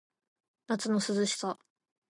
[0.65, 1.59] 夏の淋しさ